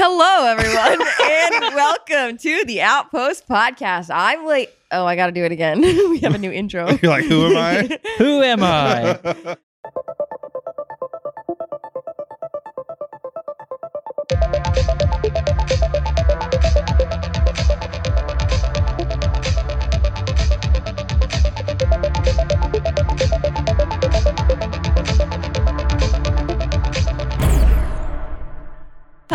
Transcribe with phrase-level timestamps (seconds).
[0.00, 4.10] Hello, everyone, and welcome to the Outpost Podcast.
[4.14, 4.70] I'm late.
[4.92, 5.80] Oh, I got to do it again.
[6.10, 6.88] we have a new intro.
[7.02, 7.98] You're like, who am I?
[8.18, 9.56] Who am I?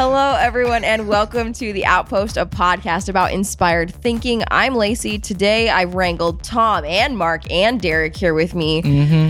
[0.06, 4.44] Hello, everyone, and welcome to the Outpost, a podcast about inspired thinking.
[4.52, 5.18] I'm Lacey.
[5.18, 8.82] Today, I've wrangled Tom and Mark and Derick here with me.
[8.82, 9.30] mm-hmm.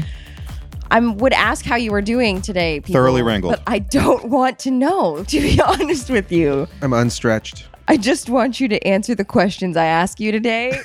[0.89, 2.79] I would ask how you were doing today.
[2.79, 3.53] People, Thoroughly wrangled.
[3.53, 6.67] But I don't want to know, to be honest with you.
[6.81, 7.67] I'm unstretched.
[7.87, 10.79] I just want you to answer the questions I ask you today.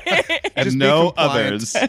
[0.56, 1.76] and no others.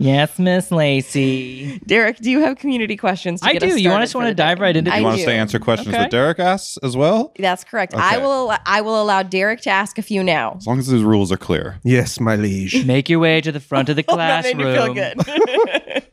[0.00, 1.80] Yes, Miss Lacey.
[1.84, 3.40] Derick, do you have community questions?
[3.40, 3.74] To I get do.
[3.74, 4.62] Us You want us want to dive day?
[4.62, 5.22] right into I you want do.
[5.22, 5.98] us to answer questions Okay.
[6.04, 7.32] that Derick asks as well?
[7.36, 7.94] That's correct.
[7.96, 8.54] I will.
[8.64, 10.54] I will allow Derick to ask a few now.
[10.56, 11.80] As long as the rules are clear.
[11.82, 12.86] Yes, my liege.
[12.86, 14.68] Make your way to the front of the Oh, that made classroom.
[14.68, 16.04] me feel good.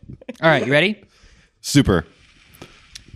[0.42, 1.04] All right, you ready?
[1.62, 2.08] Super.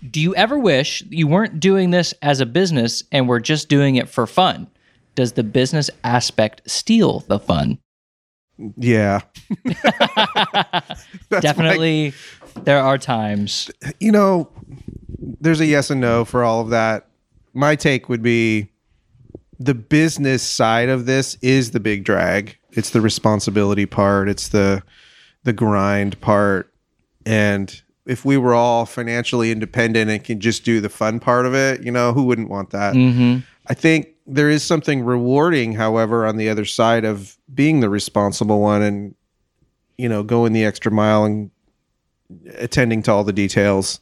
[0.09, 3.95] Do you ever wish you weren't doing this as a business and were just doing
[3.95, 4.67] it for fun?
[5.15, 7.79] Does the business aspect steal the fun?
[8.77, 9.21] Yeah.
[11.29, 12.13] Definitely,
[12.63, 13.71] there are times.
[13.99, 14.49] you know,
[15.41, 17.07] there's a yes and no for all of that.
[17.53, 18.69] My take would be
[19.59, 22.57] the business side of this is the big drag.
[22.71, 24.29] It's the responsibility part.
[24.29, 24.83] It's the
[25.43, 26.73] the grind part.
[27.25, 31.53] And if we were all financially independent and can just do the fun part of
[31.53, 32.95] it, you know, who wouldn't want that?
[32.95, 33.45] Mm-hmm.
[33.67, 38.61] I think there is something rewarding, however, on the other side of being the responsible
[38.61, 39.15] one and,
[39.99, 41.51] you know, going the extra mile and
[42.55, 43.99] attending to all the details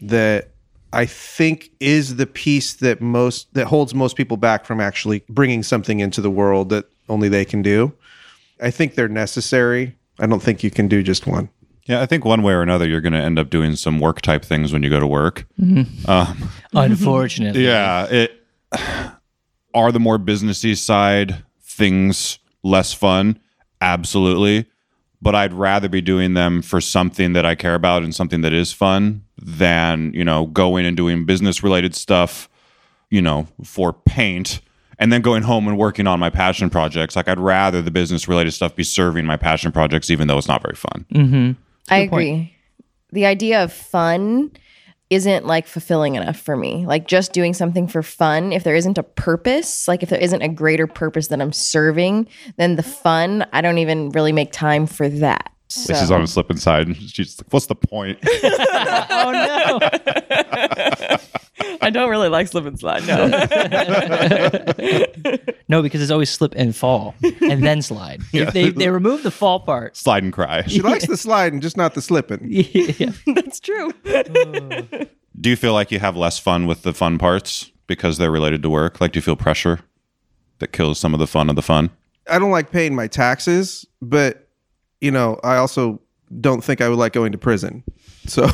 [0.00, 0.50] that
[0.92, 5.64] I think is the piece that most that holds most people back from actually bringing
[5.64, 7.92] something into the world that only they can do.
[8.60, 9.96] I think they're necessary.
[10.20, 11.50] I don't think you can do just one.
[11.86, 14.20] Yeah, I think one way or another, you're going to end up doing some work
[14.20, 15.46] type things when you go to work.
[16.06, 17.64] Um, Unfortunately.
[17.64, 18.06] yeah.
[18.06, 18.44] It
[19.74, 23.38] are the more businessy side things less fun.
[23.80, 24.66] Absolutely.
[25.22, 28.52] But I'd rather be doing them for something that I care about and something that
[28.52, 32.48] is fun than, you know, going and doing business related stuff,
[33.10, 34.60] you know, for paint
[34.98, 37.16] and then going home and working on my passion projects.
[37.16, 40.48] Like I'd rather the business related stuff be serving my passion projects, even though it's
[40.48, 41.04] not very fun.
[41.12, 41.52] Mm-hmm.
[41.88, 42.22] I Good point.
[42.22, 42.52] agree.
[43.12, 44.50] The idea of fun
[45.08, 46.84] isn't like fulfilling enough for me.
[46.84, 50.42] Like just doing something for fun, if there isn't a purpose, like if there isn't
[50.42, 52.26] a greater purpose that I'm serving,
[52.56, 55.52] then the fun, I don't even really make time for that.
[55.68, 55.94] So.
[55.94, 58.18] She's on a slip and slide she's like, what's the point?
[59.08, 61.16] Oh no.
[61.80, 63.06] I don't really like slip and slide.
[63.06, 63.28] No.
[65.68, 68.22] no, because it's always slip and fall and then slide.
[68.32, 69.96] If they, they remove the fall part.
[69.96, 70.62] Slide and cry.
[70.66, 72.48] She likes the sliding, just not the slipping.
[72.96, 73.12] Yeah.
[73.26, 73.92] That's true.
[75.40, 78.62] Do you feel like you have less fun with the fun parts because they're related
[78.62, 79.00] to work?
[79.00, 79.80] Like, do you feel pressure
[80.58, 81.90] that kills some of the fun of the fun?
[82.28, 84.48] I don't like paying my taxes, but
[85.00, 86.00] you know, I also
[86.40, 87.84] don't think I would like going to prison.
[88.26, 88.48] So,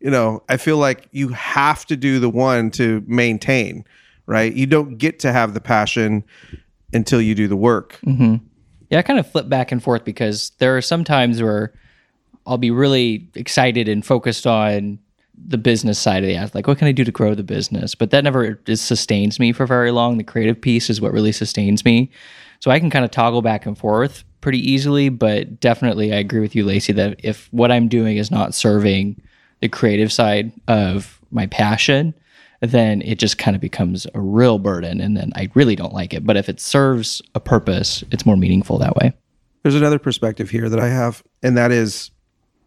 [0.00, 3.84] you know, I feel like you have to do the one to maintain,
[4.26, 4.52] right?
[4.52, 6.24] You don't get to have the passion
[6.92, 7.98] until you do the work.
[8.06, 8.36] Mm-hmm.
[8.90, 11.74] Yeah, I kind of flip back and forth because there are some times where
[12.46, 14.98] I'll be really excited and focused on
[15.46, 16.54] the business side of the act.
[16.54, 17.94] Like, what can I do to grow the business?
[17.94, 20.16] But that never sustains me for very long.
[20.16, 22.10] The creative piece is what really sustains me.
[22.60, 25.10] So I can kind of toggle back and forth pretty easily.
[25.10, 29.20] But definitely, I agree with you, Lacey, that if what I'm doing is not serving
[29.60, 32.14] the creative side of my passion,
[32.60, 35.00] then it just kind of becomes a real burden.
[35.00, 36.24] And then I really don't like it.
[36.24, 39.12] But if it serves a purpose, it's more meaningful that way.
[39.62, 42.10] There's another perspective here that I have, and that is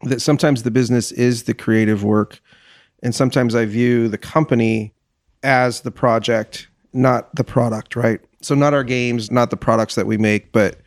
[0.03, 2.39] that sometimes the business is the creative work,
[3.01, 4.93] and sometimes I view the company
[5.43, 8.19] as the project, not the product, right?
[8.41, 10.81] So, not our games, not the products that we make, but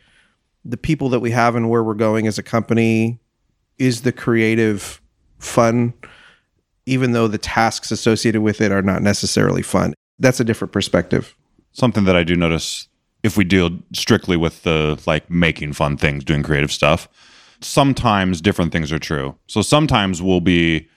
[0.63, 3.19] the people that we have and where we're going as a company
[3.77, 5.01] is the creative
[5.45, 5.93] fun,
[6.85, 9.93] even though the tasks associated with it are not necessarily fun.
[10.19, 11.35] That's a different perspective.
[11.71, 12.87] Something that I do notice
[13.23, 17.09] if we deal strictly with the like making fun things, doing creative stuff,
[17.59, 19.35] sometimes different things are true.
[19.47, 20.87] So sometimes we'll be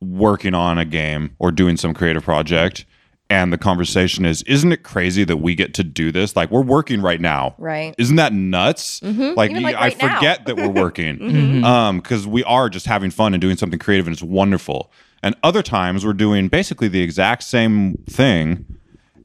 [0.00, 2.84] working on a game or doing some creative project
[3.32, 6.60] and the conversation is isn't it crazy that we get to do this like we're
[6.62, 7.94] working right now Right.
[7.98, 9.34] isn't that nuts Mhm.
[9.36, 10.14] like, like, i right now.
[10.16, 11.64] forget that we're working Mhm.
[11.64, 14.92] um because we are just having fun and doing something creative and it's wonderful
[15.22, 18.64] and other times we're doing basically the exact same thing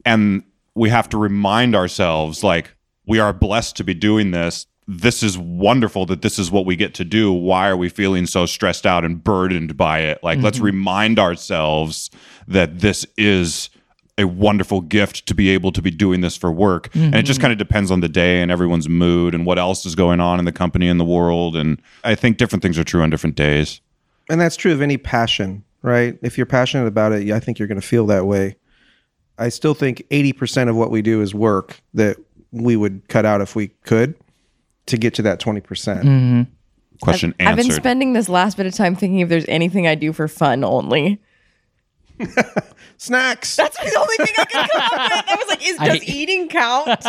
[0.04, 0.42] And
[0.74, 2.74] we have to remind ourselves like
[3.06, 4.66] we are blessed to be doing this.
[4.86, 7.30] This is wonderful that this is what we get to do.
[7.32, 10.18] Why are we feeling so stressed out and burdened by it?
[10.22, 12.10] Like let's remind ourselves
[12.46, 13.68] that this is
[14.18, 16.90] a wonderful gift to be able to be doing this for work.
[16.94, 19.86] And it just kind of depends on the day and everyone's mood and what else
[19.86, 21.56] is going on in the company and the world.
[21.56, 23.80] And I think different things are true on different days.
[24.28, 26.18] And that's true of any passion, right?
[26.20, 28.56] If you're passionate about it, I think you're going to feel that way.
[29.38, 32.16] I still think 80% of what we do is work that
[32.50, 34.16] we would cut out if we could
[34.86, 35.62] to get to that 20%.
[35.62, 36.42] Mm-hmm.
[37.00, 40.12] Question I've been spending this last bit of time thinking if there's anything I do
[40.12, 41.20] for fun only.
[42.98, 43.54] Snacks.
[43.56, 45.30] That's the only thing I could come up with.
[45.30, 47.04] I was like, is, does I- eating count?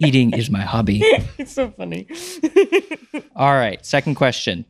[0.02, 1.00] Eating is my hobby.
[1.38, 2.06] it's so funny.
[3.36, 4.64] All right, second question.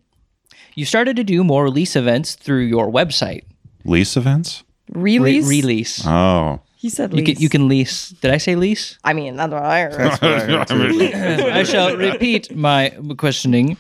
[0.75, 3.43] You started to do more release events through your website.
[3.84, 4.62] Lease events?
[4.93, 5.49] Re- Release?
[5.49, 6.06] release.
[6.06, 6.61] Oh.
[6.76, 8.08] He said You can you can lease.
[8.08, 8.99] Did I say lease?
[9.05, 10.11] I mean, that's what I heard.
[10.20, 11.40] What I heard.
[11.52, 13.76] I shall repeat my questioning.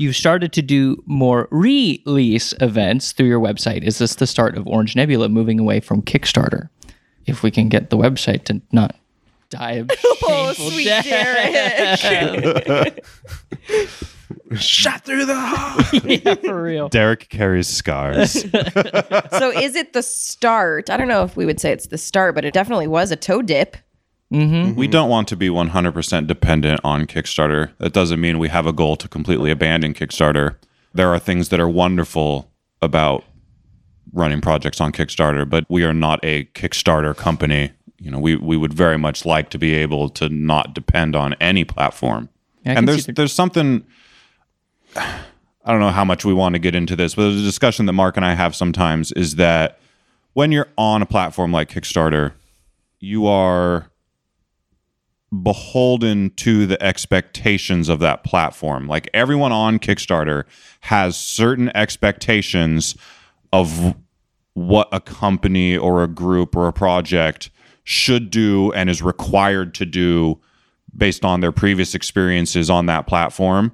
[0.00, 3.82] You started to do more release events through your website.
[3.82, 6.70] Is this the start of Orange Nebula moving away from Kickstarter?
[7.26, 8.96] If we can get the website to not
[9.50, 9.90] die of
[10.22, 12.00] oh, shameful sweet death.
[12.00, 13.04] Derick.
[14.58, 16.04] Shot through the heart.
[16.04, 16.88] yeah, for real.
[16.88, 18.40] Derick carries scars.
[18.40, 20.88] so is it the start?
[20.88, 23.16] I don't know if we would say it's the start, but it definitely was a
[23.16, 23.76] toe dip.
[24.76, 27.72] We don't want to be 100% dependent on Kickstarter.
[27.78, 30.56] That doesn't mean we have a goal to completely abandon Kickstarter.
[30.94, 32.50] There are things that are wonderful
[32.80, 33.24] about
[34.12, 37.72] running projects on Kickstarter, but we are not a Kickstarter company.
[37.98, 41.34] You know, we, we would very much like to be able to not depend on
[41.40, 42.28] any platform.
[42.64, 43.84] Yeah, and there's the- there's something
[44.96, 47.86] I don't know how much we want to get into this, but there's a discussion
[47.86, 49.78] that Mark and I have sometimes is that
[50.32, 52.32] when you're on a platform like Kickstarter,
[52.98, 53.89] you are
[55.42, 58.88] beholden to the expectations of that platform.
[58.88, 60.44] Like everyone on Kickstarter
[60.80, 62.96] has certain expectations
[63.52, 63.94] of
[64.54, 67.50] what a company or a group or a project
[67.84, 70.40] should do and is required to do
[70.96, 73.72] based on their previous experiences on that platform.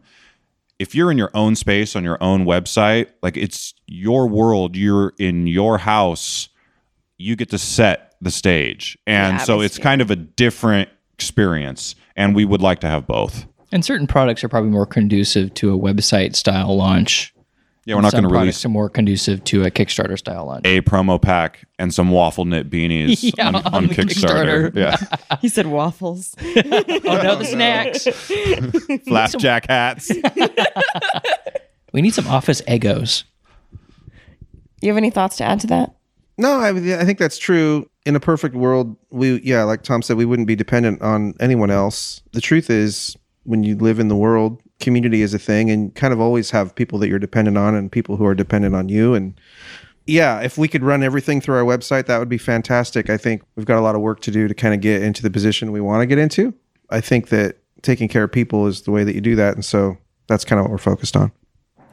[0.79, 5.15] If you're in your own space on your own website, like it's your world, you're
[5.19, 6.51] in your house,
[7.17, 8.99] you get to set the stage.
[9.07, 11.95] And Yeah, so it's kind of a different experience.
[12.17, 13.47] And we would like to have both.
[13.73, 17.33] And certain products are probably more conducive to a website style launch.
[17.85, 20.67] Yeah, we're not going to products release are more conducive to a Kickstarter style launch.
[20.67, 24.71] a promo pack and some waffle knit beanies Yeah, on, on on Kickstarter.
[24.73, 24.75] Kickstarter.
[24.75, 25.37] Yeah.
[25.41, 26.35] He said waffles.
[26.41, 28.05] oh no, the snacks.
[29.07, 30.11] Flapjack hats.
[31.93, 33.25] We need some office egos.
[34.81, 35.95] you have any thoughts to add to that?
[36.39, 37.89] No, I, I think that's true.
[38.05, 41.71] In a perfect world, we yeah, like Tom said, we wouldn't be dependent on anyone
[41.71, 42.23] else.
[42.33, 46.13] The truth is, when you live in the world, community is a thing, and kind
[46.13, 49.15] of always have people that you're dependent on and people who are dependent on you.
[49.15, 49.39] And
[50.07, 53.11] yeah, if we could run everything through our website, that would be fantastic.
[53.11, 55.23] I think we've got a lot of work to do to kind of get into
[55.23, 56.55] the position we want to get into.
[56.91, 59.65] I think that taking care of people is the way that you do that, and
[59.65, 59.97] so
[60.29, 61.33] that's kind of what we're focused on.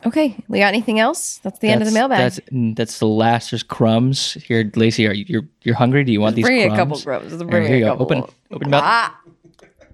[0.06, 0.36] Okay.
[0.48, 1.38] We got anything else?
[1.44, 2.18] That's the end of the mailbag.
[2.20, 3.52] That's mm, that's the last.
[3.52, 5.08] There's crumbs here, Lacey.
[5.08, 6.04] Are you you're, you're hungry?
[6.04, 6.78] Do you want these bring me crumbs?
[6.78, 7.30] a couple crumbs.
[7.32, 7.92] Just Here, bring me here a you go.
[7.92, 8.06] couple.
[8.06, 8.18] Open
[8.52, 8.84] open your mouth.
[8.86, 9.20] Ah,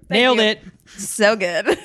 [0.08, 0.44] Nailed you.
[0.44, 0.62] it.
[0.88, 1.78] so good.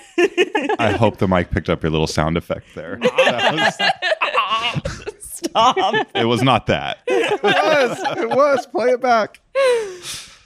[0.79, 2.99] I hope the mic picked up your little sound effect there.
[3.15, 6.07] That Stop.
[6.15, 6.99] it was not that.
[7.07, 8.17] it was.
[8.17, 8.65] It was.
[8.67, 9.39] Play it back.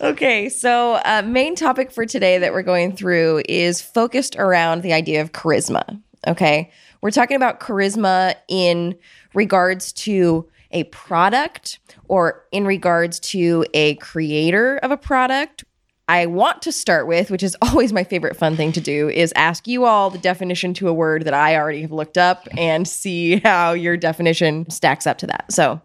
[0.02, 4.94] Okay, so uh, main topic for today that we're going through is focused around the
[4.94, 6.02] idea of charisma.
[6.28, 8.98] Okay, we're talking about charisma in
[9.34, 15.64] regards to a product or in regards to a creator of a product.
[16.08, 19.32] I want to start with, which is always my favorite fun thing to do, is
[19.36, 22.88] ask you all the definition to a word that I already have looked up and
[22.88, 25.52] see how your definition stacks up to that.
[25.52, 25.82] So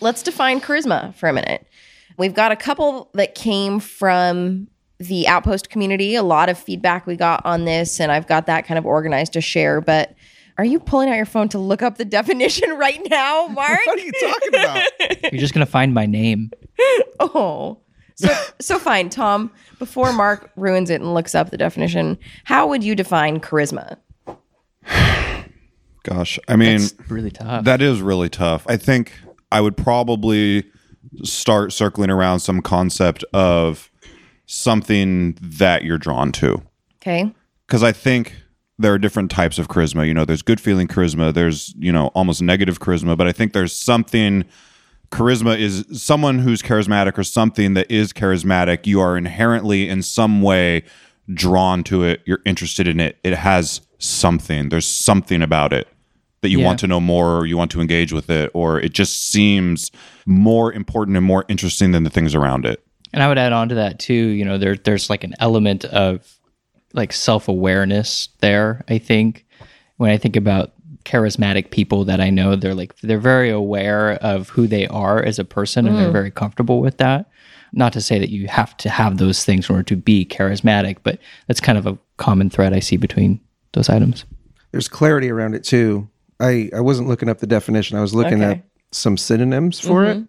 [0.00, 1.66] let's define charisma for a minute.
[2.18, 4.68] We've got a couple that came from
[5.08, 6.14] the Outpost community.
[6.14, 9.32] A lot of feedback we got on this, and I've got that kind of organized
[9.34, 9.80] to share.
[9.80, 10.14] But
[10.58, 13.80] are you pulling out your phone to look up the definition right now, Mark?
[13.86, 15.32] What are you talking about?
[15.32, 16.50] You're just gonna find my name.
[17.20, 17.78] oh.
[18.14, 18.28] So,
[18.60, 19.50] so fine, Tom.
[19.78, 23.96] Before Mark ruins it and looks up the definition, how would you define charisma?
[26.04, 27.64] Gosh, I mean, It's really tough.
[27.64, 28.66] that is really tough.
[28.68, 29.12] I think
[29.52, 30.64] I would probably
[31.22, 33.90] start circling around some concept of
[34.46, 36.62] something that you're drawn to.
[37.02, 37.32] Okay.
[37.66, 38.34] because I think
[38.78, 40.06] there are different types of charisma.
[40.06, 43.52] You know, there's good feeling charisma, there's, you know, almost negative charisma, but I think
[43.52, 44.44] there's something
[45.10, 48.86] charisma is someone who's charismatic or something that is charismatic.
[48.86, 50.84] You are inherently in some way
[51.32, 52.22] drawn to it.
[52.24, 53.18] You're interested in it.
[53.22, 54.68] It has something.
[54.68, 55.88] There's something about it
[56.40, 56.66] that you Yeah.
[56.66, 59.90] want to know more or you want to engage with it or it just seems
[60.26, 62.82] more important and more interesting than the things around it.
[63.12, 65.84] And I would add on to that too, you know, there there's like an element
[65.84, 66.38] of
[66.94, 69.46] like self-awareness there, I think.
[69.96, 70.72] When I think about
[71.04, 75.38] charismatic people that I know, they're like they're very aware of who they are as
[75.38, 76.12] a person and they're mm.
[76.12, 77.30] very comfortable with that.
[77.72, 80.98] Not to say that you have to have those things in order to be charismatic,
[81.02, 83.40] but that's kind of a common thread I see between
[83.72, 84.24] those items.
[84.72, 86.08] There's clarity around it too.
[86.40, 87.96] I, I wasn't looking up the definition.
[87.96, 88.58] I was looking Okay.
[88.58, 90.16] at some synonyms for it.
[90.18, 90.24] Mm-hmm.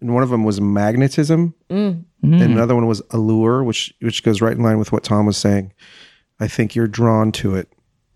[0.00, 1.54] And one of them was magnetism.
[1.70, 5.38] And another one was allure, which which goes right in line with what Tom was
[5.38, 5.72] saying.
[6.38, 7.72] I think you're drawn to it.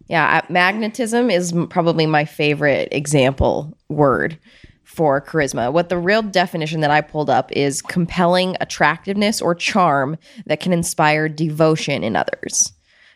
[0.08, 4.38] Yeah, uh, magnetism is m- probably my favorite example word
[4.82, 5.72] for charisma.
[5.72, 10.74] What the real definition that I pulled up is compelling attractiveness or charm that can
[10.74, 12.73] inspire devotion in others.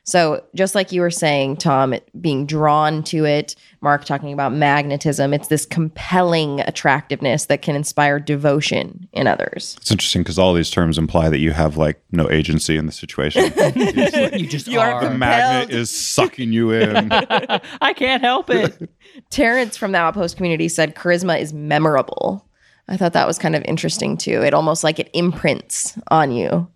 [0.09, 5.35] So, just like you were saying, Tom, being drawn to it, Mark talking about magnetism,
[5.35, 9.77] it's this compelling attractiveness that can inspire devotion in others.
[9.77, 12.93] It's interesting because all these terms imply that you have like no agency in the
[12.93, 13.53] situation.
[14.33, 17.13] you just You are the magnet is sucking you in.
[17.13, 18.91] I can't help it.
[19.31, 22.49] Terrence from the Outpost community said charisma is memorable.
[22.89, 24.41] I thought that was kind of interesting too.
[24.43, 26.67] It almost like it imprints on you,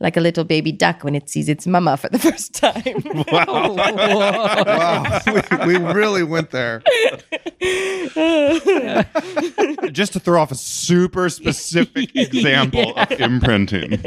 [0.00, 2.80] like a little baby duck when it sees its mama for the first time.
[3.30, 5.20] Wow.
[5.66, 6.82] we, we really went there.
[9.92, 14.02] Just to throw off a super specific example of imprinting.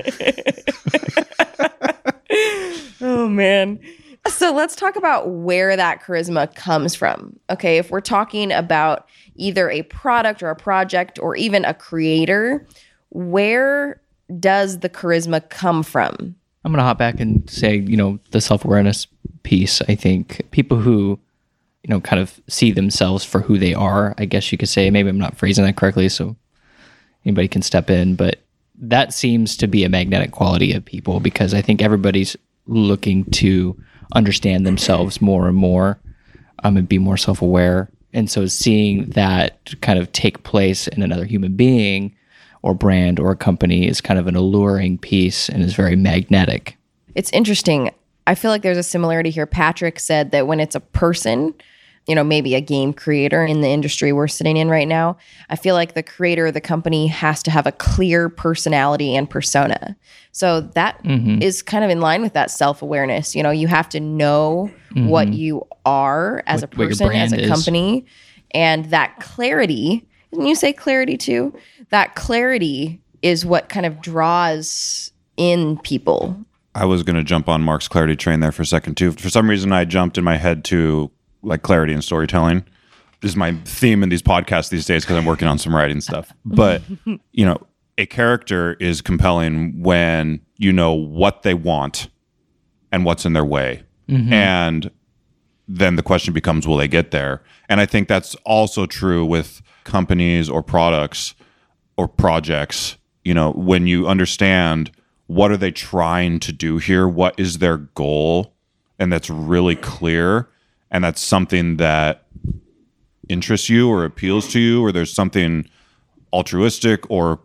[3.01, 3.79] oh man.
[4.27, 7.39] So let's talk about where that charisma comes from.
[7.49, 12.65] Okay, if we're talking about either a product or a project or even a creator,
[13.09, 14.01] where
[14.39, 16.35] does the charisma come from?
[16.65, 19.07] I'm going to hop back and say, you know, the self awareness
[19.43, 19.81] piece.
[19.83, 21.19] I think people who,
[21.83, 24.89] you know, kind of see themselves for who they are, I guess you could say,
[24.89, 26.35] maybe I'm not phrasing that correctly, so
[27.25, 28.39] anybody can step in, but
[28.75, 32.35] that seems to be a magnetic quality of people because I think everybody's
[32.65, 33.77] looking to
[34.13, 35.99] understand themselves more and more
[36.63, 37.89] um, and be more self aware.
[38.13, 42.15] And so seeing that kind of take place in another human being
[42.63, 46.77] or brand or a company is kind of an alluring piece and is very magnetic.
[47.13, 47.91] It's interesting.
[48.25, 49.45] I feel like there's a similarity here.
[49.45, 51.53] Patrick said that when it's a person,
[52.07, 55.17] you know, maybe a game creator in the industry we're sitting in right now,
[55.49, 59.29] I feel like the creator of the company has to have a clear personality and
[59.29, 59.95] persona.
[60.31, 61.41] So that mm-hmm.
[61.41, 63.35] is kind of in line with that self awareness.
[63.35, 65.33] You know, you have to know what mm-hmm.
[65.33, 67.49] you are as What- a person, as a is.
[67.49, 68.05] company,
[68.51, 70.07] and that clarity.
[70.33, 71.53] Didn't you say clarity too?
[71.89, 77.61] That clarity is what kind of draws in people I was going to jump on
[77.61, 79.11] Mark's clarity train there for a second too.
[79.11, 81.11] For some reason, I jumped in my head to
[81.41, 82.65] like clarity and storytelling.
[83.21, 86.01] This is my theme in these podcasts these days because I'm working on some writing
[86.01, 86.33] stuff.
[86.45, 86.81] But
[87.31, 87.65] you know,
[87.97, 92.09] a character is compelling when you know what they want
[92.91, 94.33] and what's in their way, mm-hmm.
[94.33, 94.91] and
[95.67, 97.41] then the question becomes, will they get there?
[97.69, 101.35] And I think that's also true with companies or products
[101.97, 102.97] or projects.
[103.23, 104.91] You know, when you understand
[105.27, 108.53] what are they trying to do here, what is their goal,
[108.99, 110.49] and that's really clear,
[110.91, 112.25] and that's something that
[113.29, 115.69] interests you or appeals to you, or there's something
[116.33, 117.39] altruistic or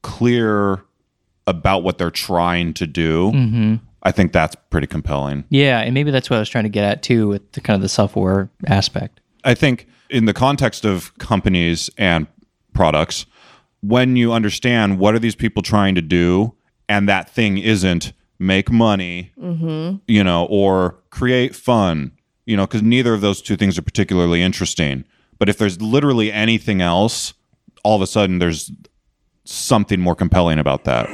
[0.00, 0.82] clear
[1.46, 3.30] about what they're trying to do.
[3.32, 3.74] Mm-hmm.
[4.04, 5.44] I think that's pretty compelling.
[5.50, 7.74] Yeah, and maybe that's what I was trying to get at too with the kind
[7.76, 9.20] of the self-aware aspect.
[9.44, 12.26] I think in the context of companies and
[12.74, 13.26] products,
[13.80, 16.54] when you understand what are these people trying to do,
[16.88, 19.96] and that thing isn't make money, mm-hmm.
[20.06, 22.12] you know, or create fun,
[22.44, 25.04] you know, because neither of those two things are particularly interesting.
[25.38, 27.34] But if there's literally anything else,
[27.82, 28.70] all of a sudden there's
[29.44, 31.08] something more compelling about that.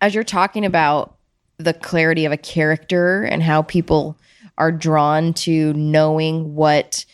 [0.00, 1.16] as you're talking about
[1.58, 4.18] the clarity of a character and how people
[4.56, 7.04] are drawn to knowing what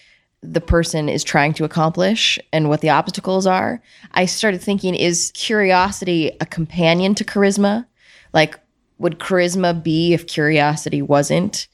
[0.53, 3.81] the person is trying to accomplish and what the obstacles are,
[4.13, 7.87] I started thinking is curiosity a companion to charisma?
[8.33, 8.59] Like,
[8.99, 11.67] would charisma be if curiosity wasn't?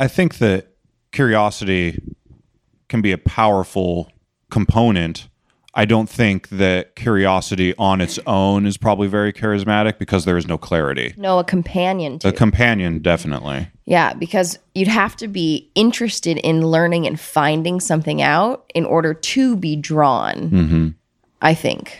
[0.00, 0.68] I think that
[1.12, 2.02] curiosity
[2.88, 4.10] can be a powerful
[4.50, 5.28] component.
[5.76, 10.46] I don't think that curiosity on its own is probably very charismatic because there is
[10.46, 11.14] no clarity.
[11.16, 12.28] No, a companion to.
[12.28, 13.68] A companion, definitely.
[13.84, 19.14] Yeah, because you'd have to be interested in learning and finding something out in order
[19.14, 20.50] to be drawn.
[20.50, 20.88] Mm-hmm.
[21.42, 21.98] I think.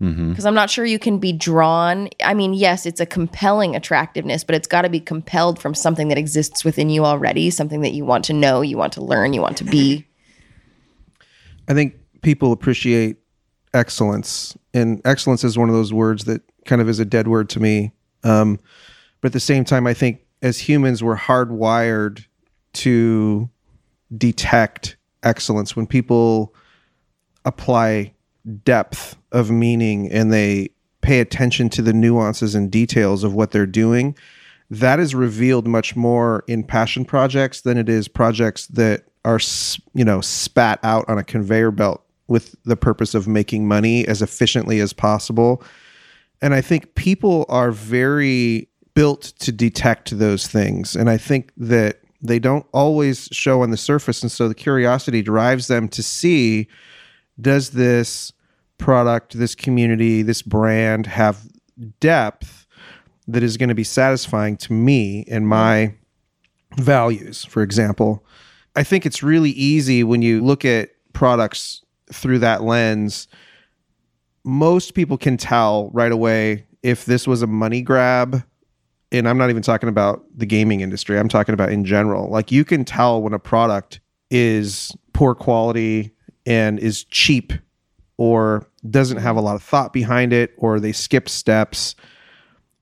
[0.00, 0.30] Mm-hmm.
[0.30, 2.08] Because I'm not sure you can be drawn.
[2.24, 6.08] I mean, yes, it's a compelling attractiveness, but it's got to be compelled from something
[6.08, 9.32] that exists within you already, something that you want to know, you want to learn,
[9.32, 10.06] you want to be.
[11.68, 13.16] I think people appreciate
[13.74, 17.48] excellence, and excellence is one of those words that kind of is a dead word
[17.50, 17.92] to me.
[18.24, 18.58] Um,
[19.20, 22.24] but at the same time, I think as humans, we're hardwired
[22.74, 23.48] to
[24.16, 26.54] detect excellence when people
[27.44, 28.14] apply
[28.64, 30.70] depth of meaning and they
[31.00, 34.16] pay attention to the nuances and details of what they're doing.
[34.70, 39.40] That is revealed much more in passion projects than it is projects that are,
[39.94, 44.22] you know, spat out on a conveyor belt with the purpose of making money as
[44.22, 45.62] efficiently as possible.
[46.40, 50.94] And I think people are very built to detect those things.
[50.94, 54.22] And I think that they don't always show on the surface.
[54.22, 56.68] And so the curiosity drives them to see
[57.40, 58.32] does this
[58.78, 61.48] product, this community, this brand have
[62.00, 62.66] depth
[63.28, 65.94] that is going to be satisfying to me and my
[66.76, 68.24] values, for example.
[68.74, 73.28] I think it's really easy when you look at products through that lens.
[74.44, 78.42] Most people can tell right away if this was a money grab.
[79.10, 82.28] And I'm not even talking about the gaming industry, I'm talking about in general.
[82.28, 84.00] Like you can tell when a product
[84.30, 86.12] is poor quality
[86.44, 87.52] and is cheap
[88.18, 91.94] or doesn't have a lot of thought behind it or they skip steps.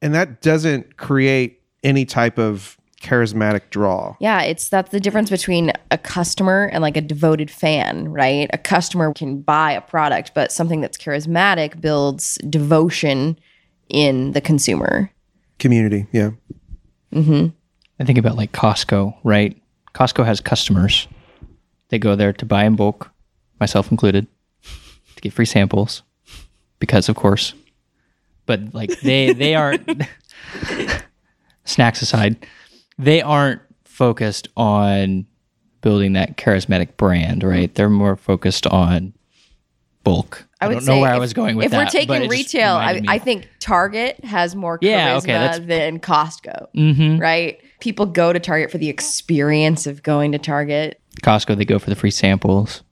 [0.02, 4.16] And that doesn't create any type of charismatic draw.
[4.20, 8.48] Yeah, it's that's the difference between a customer and like a devoted fan, right?
[8.52, 13.38] A customer can buy a product, but something that's charismatic builds devotion
[13.88, 15.10] in the consumer.
[15.58, 16.30] Community, yeah.
[17.12, 17.52] Mhm.
[18.00, 19.56] I think about like Costco, right?
[19.94, 21.08] Costco has customers.
[21.88, 23.10] They go there to buy in bulk,
[23.60, 24.26] myself included,
[25.14, 26.02] to get free samples,
[26.78, 27.54] because of course.
[28.44, 29.88] But like they they aren't
[31.64, 32.36] snacks aside,
[32.98, 35.26] they aren't focused on
[35.80, 37.74] building that charismatic brand, right?
[37.74, 39.12] They're more focused on
[40.04, 40.46] bulk.
[40.60, 41.88] I, would don't know say where I was going with if that.
[41.88, 43.02] If we're taking it retail, I.
[43.08, 47.20] I think Target has more charisma Yeah, okay, than Costco, Mhm.
[47.20, 47.60] right?
[47.80, 51.00] People go to Target for the experience of going to Target.
[51.22, 52.82] Costco, they go for the free samples.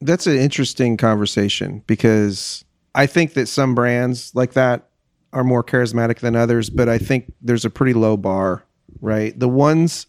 [0.00, 4.88] That's an interesting conversation because I think that some brands like that
[5.32, 8.64] are more charismatic than others, but I think there's a pretty low bar,
[9.00, 9.38] right?
[9.38, 10.06] The ones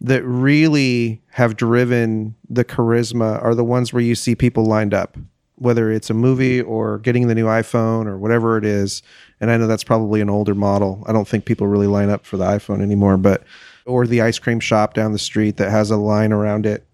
[0.00, 5.16] that really have driven the charisma are the ones where you see people lined up,
[5.56, 9.02] whether it's a movie or getting the new iPhone or whatever it is.
[9.40, 11.02] And I know that's probably an older model.
[11.06, 13.44] I don't think people really line up for the iPhone anymore, but
[13.86, 16.86] or the ice cream shop down the street that has a line around it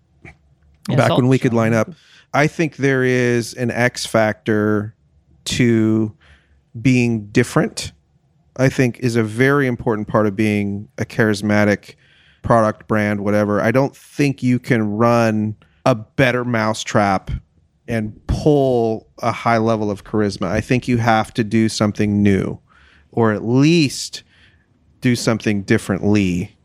[0.88, 1.90] Yeah, back when we could line up.
[2.32, 4.94] I think there is an X factor
[5.46, 6.14] to
[6.80, 7.92] being different.
[8.56, 11.94] I think is a very important part of being a charismatic
[12.42, 13.60] product brand whatever.
[13.60, 17.30] I don't think you can run a better mousetrap
[17.88, 20.46] and pull a high level of charisma.
[20.46, 22.58] I think you have to do something new
[23.10, 24.22] or at least
[25.00, 26.56] do something differently.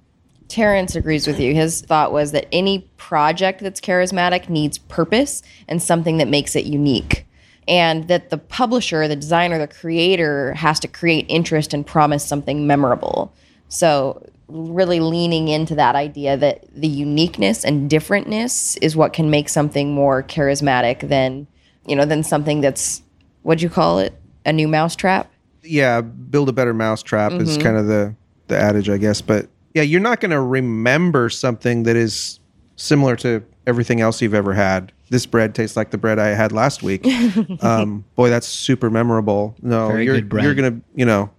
[0.48, 1.56] Terrence agrees with you.
[1.56, 6.66] His thought was that any project that's charismatic needs purpose and something that makes it
[6.66, 7.25] unique.
[7.68, 12.68] And that the publisher, the designer, the creator has to create interest and promise something
[12.68, 13.34] memorable.
[13.70, 19.50] So, really leaning into that idea that the uniqueness and differentness is what can make
[19.50, 21.48] something more charismatic than,
[21.88, 23.02] you know, than something that's,
[23.42, 24.14] what'd you call it?
[24.46, 25.32] A new mousetrap?
[25.64, 27.62] yeah, build a better mousetrap is Mm-hmm.
[27.64, 28.16] kind of the
[28.48, 29.20] the adage, I guess.
[29.22, 32.40] But yeah, you're not going to remember something that is
[32.76, 34.92] similar to everything else you've ever had.
[35.10, 37.06] This bread tastes like the bread I had last week.
[37.62, 39.56] um, boy, that's super memorable.
[39.62, 40.44] No, Very you're good bread.
[40.44, 41.30] you're gonna, you know,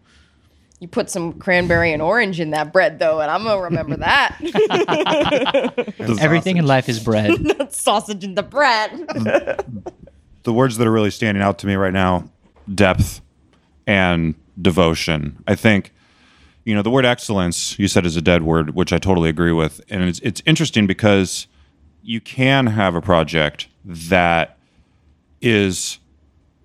[0.79, 3.97] You put some cranberry and orange in that bread, though, and I'm going to remember
[3.97, 4.37] that.
[6.21, 7.33] Everything in life is bread.
[7.73, 8.91] sausage in the bread.
[10.45, 12.31] the words that are really standing out to me right now
[12.73, 13.21] depth
[13.87, 15.93] and devotion i think
[16.65, 19.53] you know the word excellence you said is a dead word which i totally agree
[19.53, 21.47] with and it's, it's interesting because
[22.07, 24.57] you can have a project that
[25.41, 25.99] is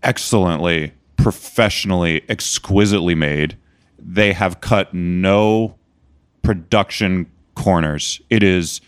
[0.03, 3.57] excellently professionally exquisitely made
[3.99, 5.75] they have cut no
[6.41, 8.81] production corners it is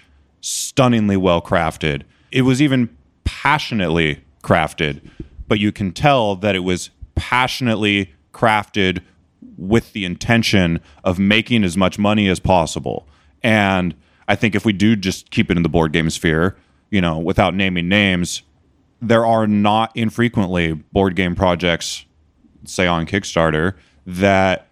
[0.44, 2.04] stunningly well crafted.
[2.32, 5.02] It was even passionately crafted,
[5.48, 9.02] but you can tell that it was passionately crafted
[9.58, 13.08] with the intention of making as much money as possible.
[13.42, 13.96] And
[14.28, 16.56] I think if we do just keep it in the board game sphere,
[16.90, 18.44] you know, without naming names,
[19.02, 22.06] there are not infrequently board game projects,
[22.66, 24.68] say on Kickstarter, that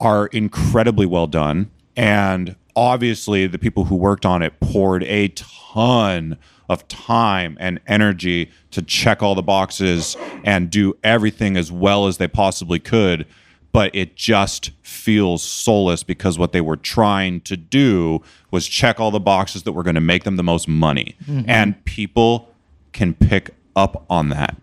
[0.00, 1.70] are incredibly well done.
[1.96, 8.50] And obviously, the people who worked on it poured a ton of time and energy
[8.70, 13.26] to check all the boxes and do everything as well as they possibly could.
[13.72, 19.10] But it just feels soulless because what they were trying to do was check all
[19.10, 21.16] the boxes that were going to make them the most money.
[21.24, 21.48] Mm-hmm.
[21.48, 22.50] And people
[22.92, 24.56] can pick up on that.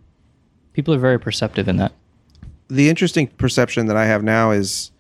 [0.74, 1.92] People are very perceptive in that.
[2.70, 4.92] the interesting perception that I have now is,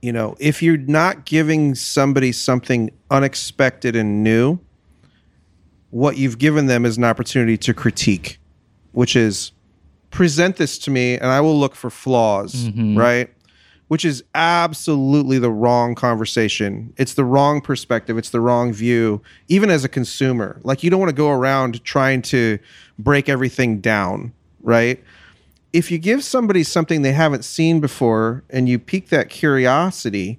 [0.00, 4.58] you know, if you're not giving somebody something unexpected and new,
[5.90, 8.38] what you've given them is an opportunity to critique,
[8.92, 9.52] which is
[10.10, 12.96] present this to me and I will look for flaws, mm-hmm.
[12.96, 13.30] right?
[13.88, 16.92] Which is absolutely the wrong conversation.
[16.96, 18.18] It's the wrong perspective.
[18.18, 20.60] It's the wrong view, even as a consumer.
[20.62, 22.58] Like, you don't want to go around trying to
[22.98, 25.02] break everything down, right?
[25.72, 30.38] if you give somebody something they haven't seen before and you pique that curiosity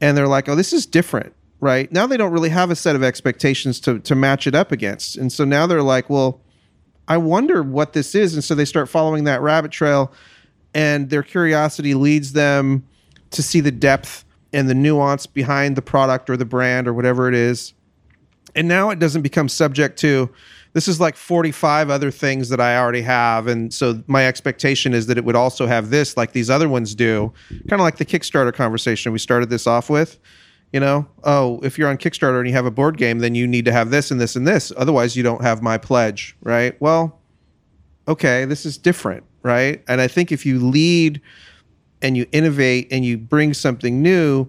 [0.00, 1.90] and they're like, oh, this is different, right?
[1.92, 5.16] Now they don't really have a set of expectations to, to match it up against.
[5.16, 6.40] And so now they're like, well,
[7.08, 8.34] I wonder what this is.
[8.34, 10.12] And so they start following that rabbit trail
[10.74, 12.86] and their curiosity leads them
[13.30, 17.28] to see the depth and the nuance behind the product or the brand or whatever
[17.28, 17.74] it is.
[18.54, 20.30] And now it doesn't become subject to
[20.74, 23.46] this is like 45 other things that I already have.
[23.46, 26.94] And so my expectation is that it would also have this like these other ones
[26.94, 27.32] do.
[27.48, 30.18] Kind of like the Kickstarter conversation we started this off with.
[30.72, 33.46] You know, oh, if you're on Kickstarter and you have a board game, then you
[33.46, 34.70] need to have this and this and this.
[34.76, 36.78] Otherwise, you don't have my pledge, right?
[36.80, 37.18] Well,
[38.06, 39.82] okay, this is different, right?
[39.88, 41.22] And I think if you lead
[42.02, 44.46] and you innovate and you bring something new,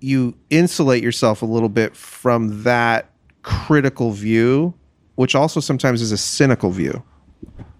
[0.00, 3.10] you insulate yourself a little bit from that
[3.42, 4.74] critical view,
[5.16, 7.02] which also sometimes is a cynical view.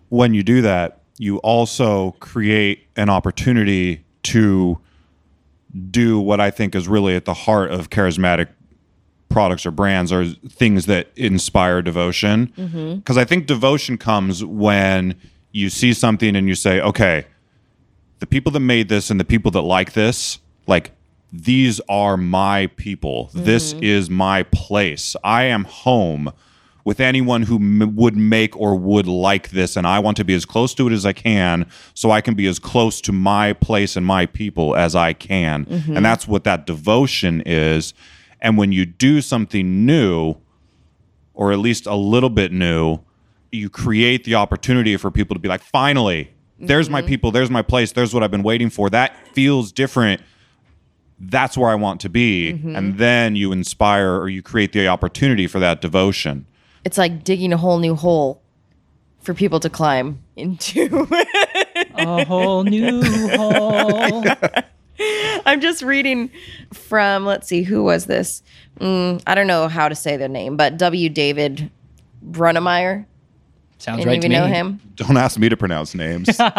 [0.09, 4.79] when you do that, you also create an opportunity to
[5.91, 8.49] do what I think is really at the heart of charismatic
[9.29, 12.53] products or brands or things that inspire devotion.
[12.57, 12.97] Mm-hmm.
[12.97, 15.15] Because I think devotion comes when
[15.53, 17.27] you see something and you say, okay,
[18.19, 20.93] the people that made this and the people that like this, like,
[21.33, 23.31] these are my people.
[23.35, 23.85] This mm-hmm.
[23.85, 25.17] is my place.
[25.23, 26.33] I am home
[26.87, 30.35] with anyone who m- would make or would like this and I want to be
[30.35, 33.53] as close to it as I can so I can be as close to my
[33.55, 35.67] place and my people as I can.
[35.69, 36.03] And mm-hmm.
[36.05, 37.93] that's what that devotion is.
[38.41, 40.37] And when you do something new
[41.35, 43.01] or at least a little bit new,
[43.51, 47.09] you create the opportunity for people to be like, finally, there's my mm-hmm.
[47.09, 48.89] people, there's my place, there's what I've been waiting for.
[48.91, 50.23] That feels different.
[51.19, 52.53] That's where I want to be.
[52.53, 52.77] Mm-hmm.
[52.77, 56.47] And then you inspire or you create the opportunity for that devotion.
[56.87, 58.41] It's like digging a whole new hole
[59.21, 61.07] for people to climb into.
[61.99, 63.03] A whole new
[63.37, 64.25] hole.
[65.47, 66.31] I'm just reading
[66.73, 68.43] from, let's see, who was this?
[68.79, 71.09] Mm, I don't know how to say their name, but W.
[71.09, 71.71] David
[72.25, 73.05] Brunemeyer.
[73.79, 74.37] Sounds Any right of to me.
[74.37, 74.81] know him?
[74.95, 76.29] Don't ask me to pronounce names.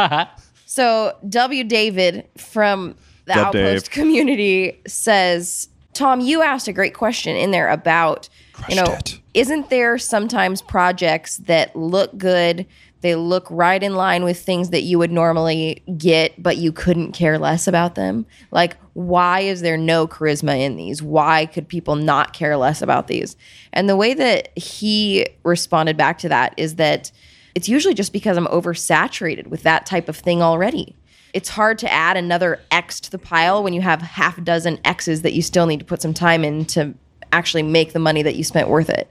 [0.69, 1.63] So W.
[1.63, 3.91] David from the Dub Outpost Dave.
[3.91, 8.27] community says, Tom, you asked a great question in there about,
[8.69, 9.21] you know, Crushed it.
[9.33, 12.65] isn't there sometimes projects that look good?
[13.01, 17.11] They look right in line with things that you would normally get, but you couldn't
[17.11, 18.25] care less about them.
[18.51, 21.03] Like, why is there no charisma in these?
[21.03, 23.37] Why could people not care less about these?
[23.71, 27.11] And the way that he responded back to that is that
[27.53, 30.95] it's usually just because I'm oversaturated with that type of thing already.
[31.33, 34.79] It's hard to add another X to the pile when you have half a dozen
[34.85, 36.95] X's that you still need to put some time in to
[37.31, 39.09] actually make the money that you spent worth it.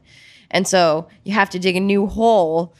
[0.50, 2.74] And so you have to dig a new hole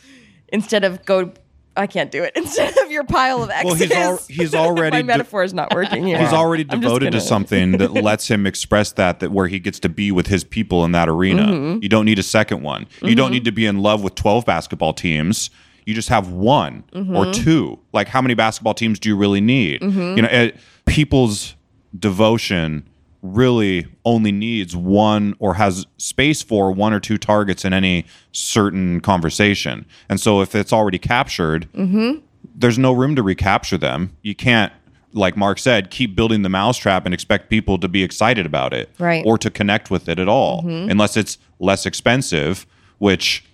[0.49, 1.33] instead of go.
[1.79, 2.33] I can't do it.
[2.37, 3.64] Instead of your pile of X's.
[3.66, 6.16] Well, he's al- he's already My de- metaphor is not working here.
[6.18, 9.90] He's already devoted to something that lets him express that that where he gets to
[9.90, 11.42] be with his people in that arena.
[11.42, 11.83] Mm-hmm.
[11.83, 12.87] You don't need a second one.
[13.03, 15.51] You don't need to be in love with 12 basketball teams.
[15.85, 17.14] You just have one Mm-hmm.
[17.14, 17.79] or two.
[17.92, 19.83] Like how many basketball teams do you really need?
[19.83, 20.16] Mm-hmm.
[20.16, 21.57] You know, it, people's
[21.99, 22.88] devotion
[23.34, 29.00] really only needs one or has space for one or two targets in any certain
[29.00, 29.86] conversation.
[30.08, 32.18] And so if it's already captured, Mm-hmm.
[32.54, 34.16] there's no room to recapture them.
[34.22, 34.72] You can't,
[35.12, 38.90] like Mark said, keep building the mousetrap and expect people to be excited about it,
[38.98, 39.24] Right.
[39.26, 42.66] Or to connect with it at all, unless it's less expensive.
[42.98, 43.44] Which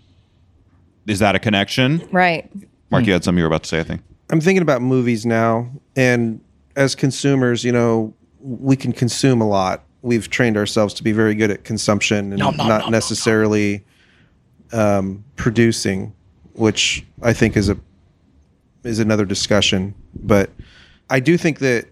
[1.06, 2.06] is that a connection?
[2.12, 2.48] right.
[2.90, 3.80] Mark, you had something you were about to say.
[3.80, 4.02] I think.
[4.30, 6.40] I'm thinking about movies now, and
[6.76, 9.84] as consumers, you know, we can consume a lot.
[10.02, 13.84] We've trained ourselves to be very good at consumption and Nom, nom, not nom, necessarily
[14.72, 16.12] um, producing.
[16.54, 17.76] which I think is a
[18.84, 19.94] is another discussion.
[20.14, 20.50] But
[21.08, 21.86] I do think that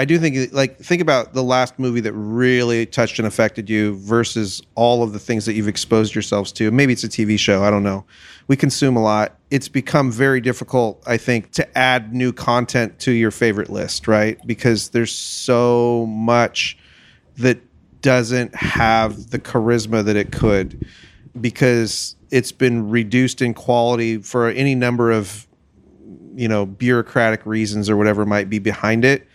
[0.00, 3.96] I do think like think about the last movie that really touched and affected you
[3.96, 6.70] versus all of the things that you've exposed yourselves to.
[6.70, 8.06] Maybe it's a TV show, I don't know.
[8.48, 9.36] We consume a lot.
[9.50, 14.38] It's become very difficult, I think, to add new content to your favorite list, right?
[14.46, 16.78] Because there's so much
[17.36, 17.60] that
[18.00, 20.88] doesn't have the charisma that it could
[21.38, 25.46] because it's been reduced in quality for any number of
[26.34, 29.26] you know bureaucratic reasons or whatever might be behind it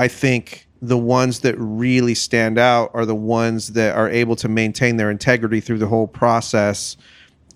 [0.00, 4.48] i think the ones that really stand out are the ones that are able to
[4.48, 6.96] maintain their integrity through the whole process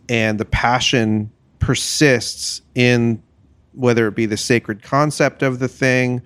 [0.09, 3.23] and the passion persists in
[3.73, 6.23] whether it be the sacred concept of the thing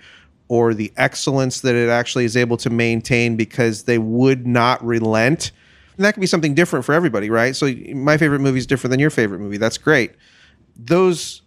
[0.49, 5.53] or the excellence that it actually is able to maintain because they would not relent.
[5.97, 7.55] And that can be something different for everybody, right?
[7.55, 9.59] So my favorite movie is different than your favorite movie.
[9.59, 10.13] That's great.
[10.77, 11.43] Those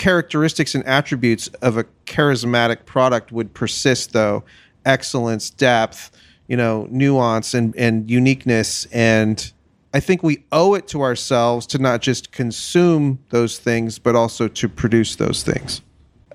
[0.00, 4.42] characteristics and attributes of a charismatic product would persist though.
[4.86, 6.10] Excellence, depth,
[6.48, 8.86] you know, nuance and, and uniqueness.
[8.86, 9.52] And
[9.92, 14.48] I think we owe it to ourselves to not just consume those things, but also
[14.48, 15.82] to produce those things.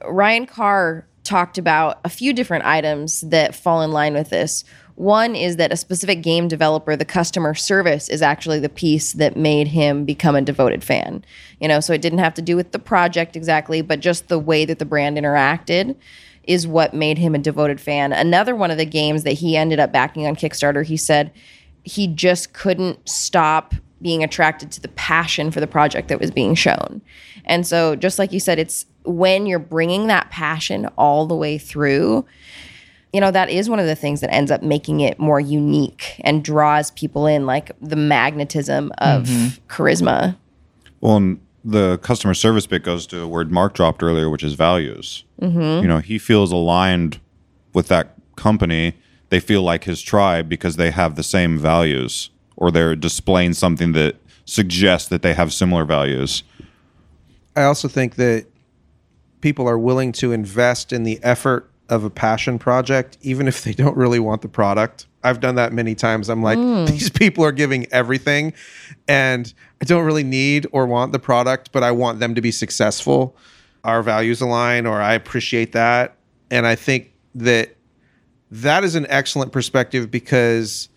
[0.07, 4.63] Ryan Carr talked about a few different items that fall in line with this.
[4.95, 9.35] One is that a specific game developer, the customer service is actually the piece that
[9.35, 11.23] made him become a devoted fan.
[11.59, 14.39] You know, so it didn't have to do with the project exactly, but just the
[14.39, 15.95] way that the brand interacted
[16.43, 18.13] is what made him a devoted fan.
[18.13, 21.31] Another one of the games that he ended up backing on Kickstarter, he said
[21.83, 26.55] he just couldn't stop being attracted to the passion for the project that was being
[26.55, 27.01] shown.
[27.45, 31.57] And so, just like you said, it's when you're bringing that passion all the way
[31.57, 32.25] through,
[33.15, 36.19] you know, that is one of the things that ends up making it more unique
[36.25, 39.65] and draws people in, like the magnetism of mm-hmm.
[39.69, 40.35] charisma.
[40.99, 44.55] Well, and the customer service bit goes to a word Mark dropped earlier, which is
[44.55, 45.23] values.
[45.41, 45.81] Mm-hmm.
[45.81, 47.21] You know, he feels aligned
[47.73, 48.97] with that company.
[49.29, 53.93] They feel like his tribe because they have the same values or they're displaying something
[53.93, 56.43] that suggests that they have similar values.
[57.55, 58.47] I also think that
[59.39, 63.73] people are willing to invest in the effort of a passion project, even if they
[63.73, 65.07] don't really want the product.
[65.23, 66.29] I've done that many times.
[66.29, 66.85] I'm like, hmm.
[66.85, 68.53] these people are giving everything,
[69.07, 72.51] and I don't really need or want the product, but I want them to be
[72.51, 73.35] successful.
[73.83, 76.17] Our values align, or I appreciate that.
[76.51, 77.75] And I think that
[78.51, 80.89] that is an excellent perspective because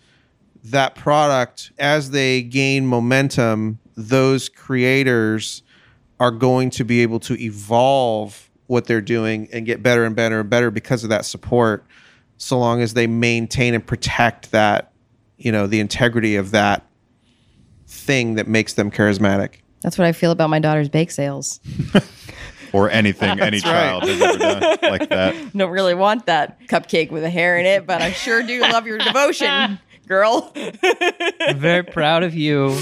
[0.63, 5.63] that product, as they gain momentum, those creators
[6.19, 10.39] are going to be able to evolve what they're doing and get better and better
[10.39, 11.83] and better because of that support
[12.37, 14.91] so long as they maintain and protect that
[15.37, 16.85] you know the integrity of that
[17.87, 21.59] thing that makes them charismatic That's what I feel about my daughter's bake sales.
[22.71, 23.63] Or anything any right.
[23.63, 25.57] child has ever done like that.
[25.57, 28.85] Don't really want that cupcake with a hair in it, but I sure do love
[28.85, 30.53] your devotion, girl.
[31.41, 32.77] I'm very proud of you.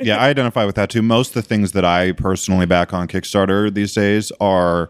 [0.00, 1.02] yeah, I identify with that too.
[1.02, 4.88] Most of the things that I personally back on Kickstarter these days are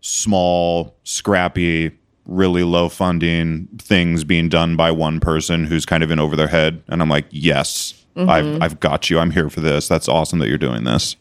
[0.00, 1.92] small, scrappy,
[2.26, 6.48] really low funding things being done by one person who's kind of in over their
[6.48, 6.82] head.
[6.88, 8.62] And I'm like, yes, I've, mm-hmm.
[8.62, 9.18] I've got you.
[9.18, 9.88] I'm here for this.
[9.88, 11.16] That's awesome that you're doing this.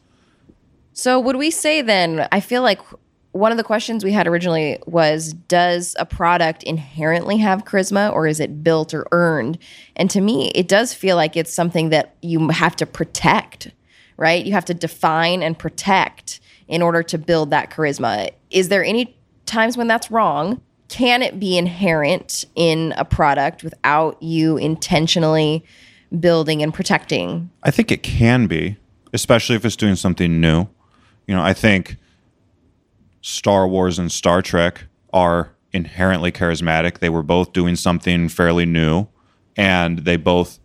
[0.93, 2.27] So, would we say then?
[2.31, 2.79] I feel like
[3.33, 8.27] one of the questions we had originally was Does a product inherently have charisma or
[8.27, 9.57] is it built or earned?
[9.97, 13.71] And to me, it does feel like it's something that you have to protect,
[14.15, 14.45] right?
[14.45, 18.31] You have to define and protect in order to build that charisma.
[18.49, 20.61] Is there any times when that's wrong?
[20.87, 25.65] Can it be inherent in a product without you intentionally
[26.19, 27.49] building and protecting?
[27.63, 28.77] I think it can be,
[29.13, 30.67] especially if it's doing something new.
[31.27, 31.97] You know, I think
[33.21, 36.99] Star Wars and Star Trek are inherently charismatic.
[36.99, 39.07] They were both doing something fairly new,
[39.57, 40.59] and they both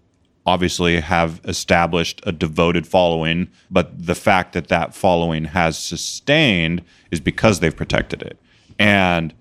[0.51, 3.49] obviously have established a devoted following.
[3.71, 8.39] But the fact that that following has sustained is because they've protected it.
[8.79, 9.33] And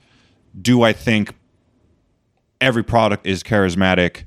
[0.62, 1.34] do I think
[2.62, 4.26] every product is charismatic?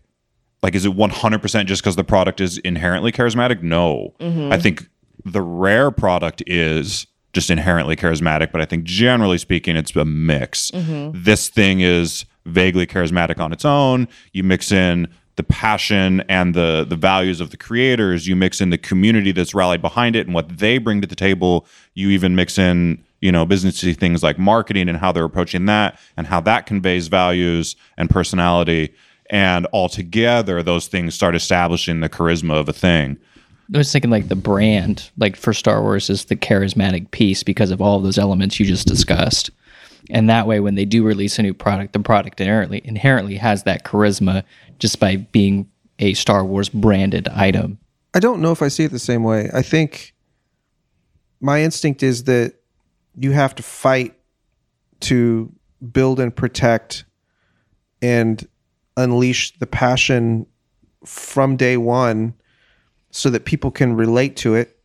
[0.62, 3.62] Like, is it 100% just because the product is inherently charismatic?
[3.62, 4.14] No.
[4.18, 4.52] Mm-hmm.
[4.52, 4.88] I think
[5.24, 10.70] the rare product is just inherently charismatic, but I think generally speaking, it's a mix.
[10.72, 11.22] Mm-hmm.
[11.22, 14.08] This thing is vaguely charismatic on its own.
[14.32, 18.26] You mix in the passion and the the values of the creators.
[18.26, 21.16] You mix in the community that's rallied behind it and what they bring to the
[21.16, 21.66] table.
[21.94, 25.98] You even mix in you know businessy things like marketing and how they're approaching that
[26.16, 28.94] and how that conveys values and personality.
[29.30, 33.16] And altogether, those things start establishing the charisma of a thing.
[33.74, 37.70] I was thinking like the brand, like for Star Wars, is the charismatic piece because
[37.70, 39.50] of all those elements you just discussed.
[40.10, 43.62] And that way, when they do release a new product, the product inherently inherently has
[43.64, 44.44] that charisma
[44.78, 47.78] just by being a Star Wars branded item.
[48.14, 49.48] I don't know if I see it the same way.
[49.54, 50.14] I think
[51.40, 52.54] my instinct is that
[53.16, 54.14] you have to fight
[55.00, 55.52] to
[55.92, 57.04] build and protect
[58.00, 58.46] and
[58.96, 60.46] unleash the passion
[61.04, 62.34] from day one
[63.10, 64.78] so that people can relate to it.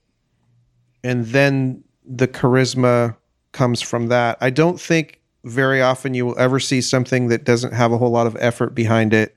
[1.03, 3.15] And then the charisma
[3.57, 4.37] comes from that.
[4.39, 8.11] I don't think very often you will ever see something that doesn't have a whole
[8.11, 9.35] lot of effort behind it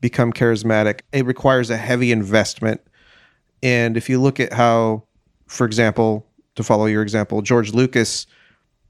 [0.00, 1.02] become charismatic.
[1.12, 2.80] It requires a heavy investment.
[3.62, 5.04] And if you look at how,
[5.46, 8.26] for example, to follow your example, George Lucas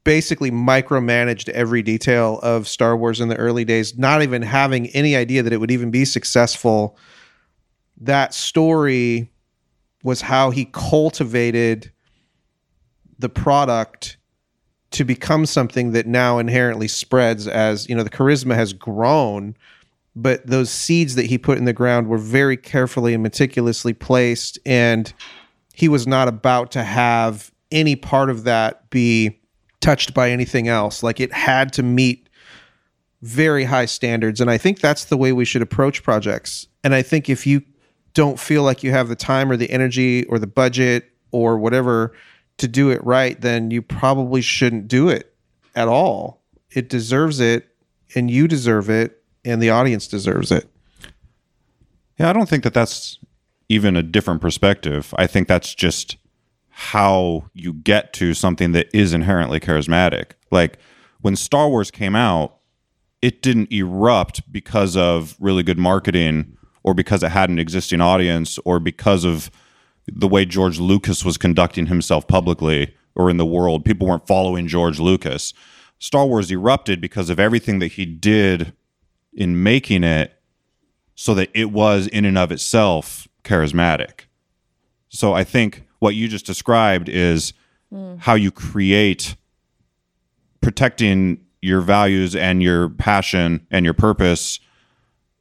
[0.03, 5.15] basically micromanaged every detail of Star Wars in the early days, not even having any
[5.15, 6.97] idea that it would even be successful.
[7.97, 9.31] That story
[10.03, 11.91] was how he cultivated
[13.19, 14.17] the product
[14.91, 19.55] to become something that now inherently spreads as you know the charisma has grown
[20.15, 24.59] but those seeds that he put in the ground were very carefully and meticulously placed
[24.65, 25.13] and
[25.73, 29.39] he was not about to have any part of that be
[29.79, 31.01] touched by anything else.
[31.01, 32.29] Like it had to meet
[33.21, 36.67] very high standards and i think that's the way we should approach projects.
[36.83, 37.61] And i think if you
[38.13, 42.13] don't feel like you have the time or the energy or the budget or whatever
[42.61, 45.33] to do it right then you probably shouldn't do it
[45.75, 47.67] at all it deserves it
[48.15, 50.69] and you deserve it and the audience deserves it
[52.17, 53.17] Yeah, I don't think that that's
[53.69, 55.13] even a different perspective.
[55.17, 56.17] I think that's just
[56.69, 60.31] how you get to something that is inherently charismatic.
[60.51, 60.77] Like
[61.21, 62.57] when Star Wars came out,
[63.21, 68.59] it didn't erupt because of really good marketing or because it had an existing audience
[68.65, 69.49] or because of
[70.07, 73.85] the way George Lucas was conducting himself publicly or in the world.
[73.85, 75.53] People weren't following George Lucas.
[75.99, 78.73] Star Wars erupted because of everything that he did
[79.33, 80.39] in making it
[81.15, 84.21] so that it was in and of itself charismatic.
[85.09, 87.53] So I think what you just described is
[87.91, 88.15] hmm.
[88.17, 89.35] how you create
[90.61, 94.59] protecting your values and your passion and your purpose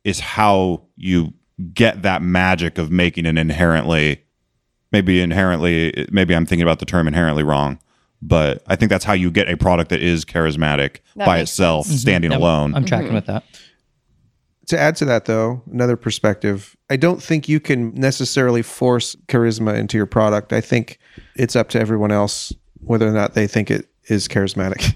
[0.04, 1.32] is how you
[1.72, 4.22] get that magic of making it inherently
[4.92, 7.78] maybe inherently maybe I'm thinking about the term inherently wrong
[8.22, 11.50] but I think that's how you get a product that is charismatic That by makes
[11.50, 12.40] itself standing mm-hmm.
[12.40, 12.74] Yep, alone.
[12.74, 13.14] I'm tracking mm-hmm.
[13.14, 13.44] with that.
[14.66, 19.76] to add to that though another perspective i don't think you can necessarily force charisma
[19.76, 20.52] into your product.
[20.52, 20.98] I think
[21.34, 24.94] it's up to everyone else whether or not they think it is charismatic.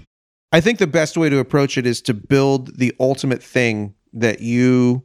[0.51, 4.41] I think the best way to approach it is to build the ultimate thing that
[4.41, 5.03] you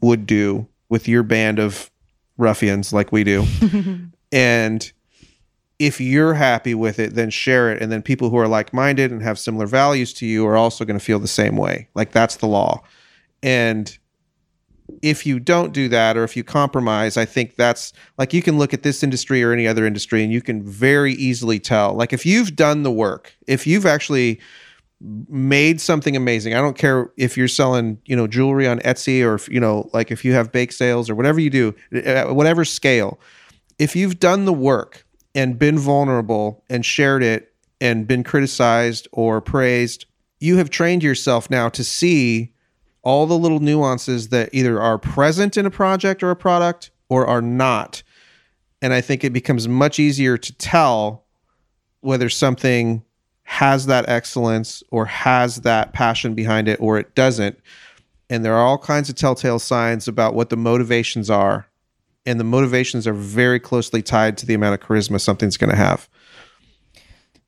[0.00, 1.90] would do with your band of
[2.36, 3.44] ruffians like we do
[4.32, 4.92] and
[5.78, 7.80] if you're happy with it then share it.
[7.80, 10.98] And then people who are like-minded and have similar values to you are also going
[10.98, 11.88] to feel the same way.
[11.94, 12.82] Like that's the law.
[13.42, 13.96] And
[15.02, 18.58] if you don't do that or if you compromise, I think that's like you can
[18.58, 21.94] look at this industry or any other industry and you can very easily tell.
[21.94, 24.40] Like if you've done the work, if you've actually
[25.28, 29.34] made something amazing, I don't care if you're selling, you know, jewelry on Etsy or
[29.34, 32.64] if, you know, like if you have bake sales or whatever you do, at whatever
[32.64, 33.20] scale,
[33.78, 39.40] if you've done the work and been vulnerable and shared it and been criticized or
[39.40, 40.06] praised,
[40.40, 42.52] you have trained yourself now to see
[43.02, 47.26] all the little nuances that either are present in a project or a product or
[47.26, 48.02] are not.
[48.82, 51.24] And I think it becomes much easier to tell
[52.00, 53.02] whether something
[53.44, 57.58] has that excellence or has that passion behind it or it doesn't.
[58.28, 61.67] And there are all kinds of telltale signs about what the motivations are.
[62.28, 65.76] And the motivations are very closely tied to the amount of charisma something's going to
[65.76, 66.10] have.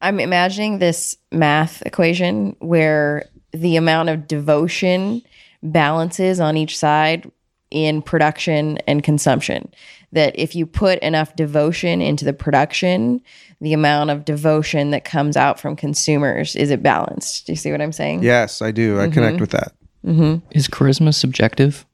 [0.00, 5.20] I'm imagining this math equation where the amount of devotion
[5.62, 7.30] balances on each side
[7.70, 9.70] in production and consumption.
[10.12, 13.20] That if you put enough devotion into the production,
[13.60, 17.46] the amount of devotion that comes out from consumers is it balanced?
[17.46, 18.22] Do you see what I'm saying?
[18.22, 18.98] Yes, I do.
[18.98, 19.40] I connect mm-hmm.
[19.42, 19.74] with that.
[20.06, 20.46] Mm-hmm.
[20.52, 21.84] Is charisma subjective?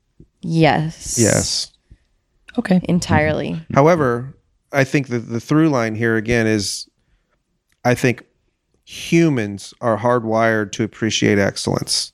[0.40, 1.18] Yes.
[1.18, 1.72] Yes.
[2.58, 2.80] Okay.
[2.84, 3.60] Entirely.
[3.74, 4.34] However,
[4.72, 6.88] I think that the through line here again is
[7.84, 8.24] I think
[8.84, 12.12] humans are hardwired to appreciate excellence.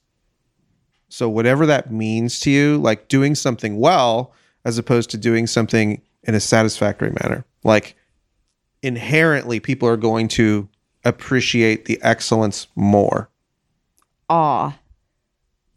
[1.09, 4.33] So whatever that means to you, like doing something well
[4.65, 7.45] as opposed to doing something in a satisfactory manner.
[7.65, 7.97] Like
[8.83, 10.69] inherently people are going to
[11.05, 13.29] appreciate the excellence more.
[14.29, 14.77] Awe.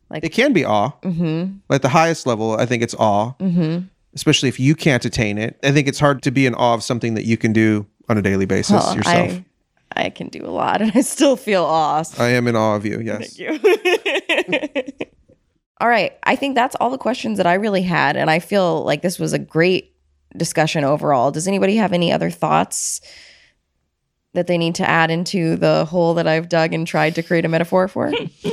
[0.10, 0.92] like It can be awe.
[1.02, 1.74] Mm-hmm.
[1.74, 3.34] At the highest level, I think it's awe.
[3.40, 3.88] Mm-hmm.
[4.16, 5.60] Especially if you can't attain it.
[5.64, 8.18] I think it's hard to be in awe of something that you can do on
[8.18, 9.42] a daily basis Well, yourself.
[9.96, 12.22] I, I can do a lot and I still feel awesome.
[12.22, 13.00] I am in awe of you.
[13.02, 13.38] Yes.
[13.38, 15.08] Thank you.
[15.82, 16.18] all right.
[16.24, 18.16] I think that's all the questions that I really had.
[18.16, 19.94] And I feel like this was a great
[20.36, 21.32] discussion overall.
[21.32, 23.02] Does anybody have any other thoughts
[24.34, 27.46] that they need to add into the hole that I've dug and tried to create
[27.46, 28.12] a metaphor for?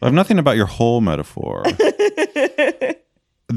[0.00, 1.64] I have nothing about your whole metaphor.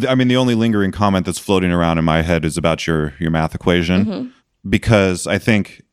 [0.07, 3.13] I mean, the only lingering comment that's floating around in my head is about your
[3.19, 4.29] your math equation, mm-hmm.
[4.69, 5.83] because I think,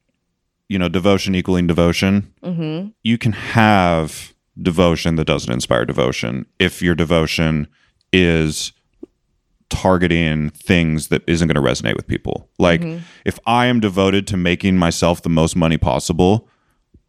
[0.69, 2.33] you know, devotion equaling devotion.
[2.43, 2.89] Mm-hmm.
[3.03, 7.69] You can have devotion that doesn't inspire devotion if your devotion
[8.13, 8.73] is
[9.71, 12.51] targeting things that isn't going to resonate with people.
[12.59, 13.03] Like, mm-hmm.
[13.25, 16.49] if I am devoted to making myself the most money possible,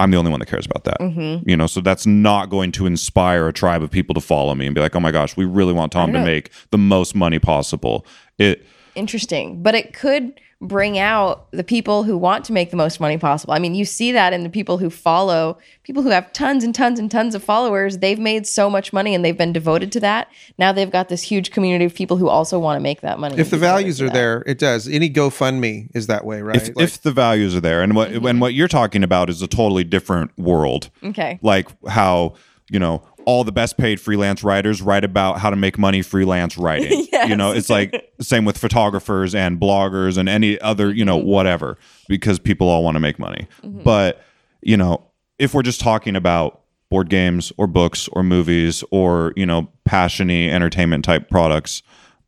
[0.03, 0.99] I'm the only one that cares about that.
[0.99, 1.49] Mm-hmm.
[1.49, 4.65] You know, so that's not going to inspire a tribe of people to follow me
[4.65, 6.25] and be like, "Oh my gosh, we really want Tom to know.
[6.25, 8.05] make the most money possible."
[8.37, 8.65] It
[8.95, 9.61] Interesting.
[9.61, 13.53] But it could bring out the people who want to make the most money possible.
[13.53, 16.73] I mean, you see that in the people who follow, people who have tons and
[16.73, 17.97] tons and tons of followers.
[17.97, 20.29] They've made so much money and they've been devoted to that.
[20.57, 23.37] Now they've got this huge community of people who also want to make that money.
[23.37, 24.13] If the and be devoted values are that.
[24.13, 24.87] there, it does.
[24.87, 26.55] Any GoFundMe is that way, right?
[26.55, 29.41] if, Like, if the values are there, and what and what you're talking about is
[29.41, 30.89] a totally different world.
[31.03, 31.39] Okay.
[31.41, 32.35] like how
[32.69, 36.57] you know all the best paid freelance writers write about how to make money freelance
[36.57, 37.07] writing.
[37.27, 41.27] You know it's like same with photographers and bloggers and any other you know mm-hmm.
[41.27, 43.47] whatever because people all want to make money.
[43.63, 43.83] Mm-hmm.
[43.83, 44.23] But
[44.61, 45.09] you know
[45.39, 50.49] if we're just talking about board games or books or movies or you know passiony
[50.49, 51.81] entertainment type products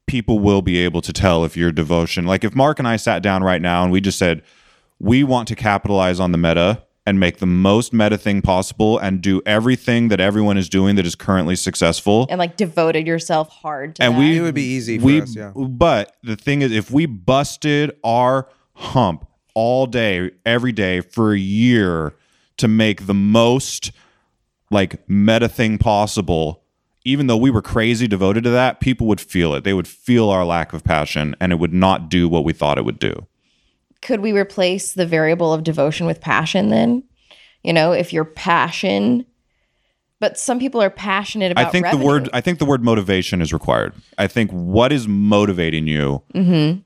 [0.07, 3.21] people will be able to tell if your devotion like if mark and i sat
[3.21, 4.41] down right now and we just said
[4.97, 9.21] we want to capitalize on the meta and make the most meta thing possible and
[9.21, 13.95] do everything that everyone is doing that is currently successful and like devoted yourself hard
[13.95, 14.19] to and that.
[14.19, 15.51] we it would be easy for we us, yeah.
[15.55, 21.37] but the thing is if we busted our hump all day every day for a
[21.37, 22.13] year
[22.57, 23.91] to make the most
[24.71, 26.63] like meta thing possible
[27.07, 30.29] even though we were crazy devoted to that people would feel it they would feel
[30.29, 33.27] our lack of passion and it would not do what we thought it would do
[34.05, 37.03] could we replace the variable of devotion with passion then?
[37.63, 39.25] You know, if your passion
[40.21, 42.01] but some people are passionate about I think revenue.
[42.01, 43.93] the word I think the word motivation is required.
[44.17, 46.79] I think what is motivating you Mm-hmm.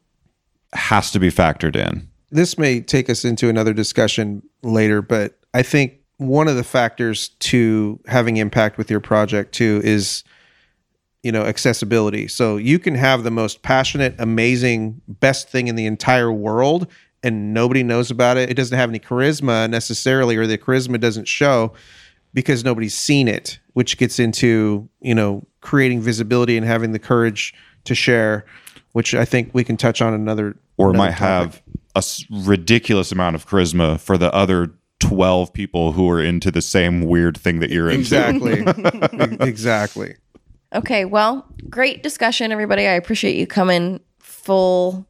[0.74, 2.08] has to be factored in.
[2.32, 7.30] this may take us into another discussion later, but I think one of the factors
[7.40, 10.24] to having impact with your project too is
[11.24, 12.28] you know accessibility.
[12.28, 16.88] So you can have the most passionate, amazing, best thing in the entire world
[17.24, 18.50] and nobody knows about it.
[18.50, 21.74] It doesn't have any charisma necessarily or the charisma doesn't show
[22.34, 27.54] because nobody's seen it, which gets into, you know, creating visibility and having the courage
[27.86, 28.46] to share,
[28.94, 31.20] which I think we can touch on another Or another might topic.
[31.26, 31.62] have
[31.96, 32.04] a
[32.48, 37.38] ridiculous amount of charisma for the other 12 people who are into the same weird
[37.38, 38.00] thing that you're into.
[38.00, 38.64] Exactly.
[39.48, 40.16] Exactly.
[40.76, 42.86] Okay, well, great discussion, everybody.
[42.86, 45.08] I appreciate you coming full.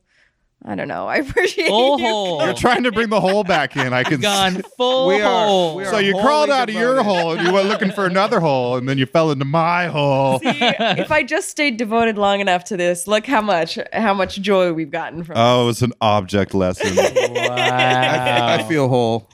[0.66, 1.08] I don't know.
[1.08, 2.06] I appreciate Full you.
[2.06, 2.44] hole.
[2.44, 3.94] You're trying to bring the hole back in.
[3.94, 5.76] I can Gone full We are- hole.
[5.76, 8.40] we are- So you crawled out of your hole and you went looking for another
[8.40, 10.40] hole and then you fell into my hole.
[10.44, 14.74] if I just stayed devoted long enough to this, look how much how much joy
[14.74, 15.36] we've gotten from.
[15.38, 16.96] Oh, it was an object lesson.
[16.98, 17.04] wow.
[17.56, 19.30] I, I feel whole.